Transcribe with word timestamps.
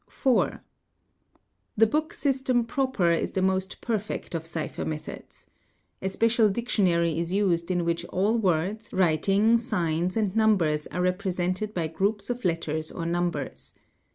606 0.09 0.57
CIPHERS 0.63 0.71
4. 1.75 1.77
The 1.77 1.85
book 1.85 2.11
system 2.11 2.65
proper 2.65 3.11
is 3.11 3.33
the 3.33 3.43
most 3.43 3.81
perfect 3.81 4.33
of 4.33 4.47
cipher 4.47 4.83
methods.— 4.83 5.45
A 6.01 6.09
special 6.09 6.49
dictionary 6.49 7.19
is 7.19 7.33
used 7.33 7.69
in 7.69 7.85
which 7.85 8.03
all 8.05 8.39
words, 8.39 8.91
writing, 8.91 9.59
signs, 9.59 10.17
and 10.17 10.35
numbers 10.35 10.87
are 10.87 11.01
represented 11.03 11.75
by 11.75 11.85
groups 11.87 12.31
of 12.31 12.43
letters 12.43 12.91
or 12.91 13.05
numbers. 13.05 13.75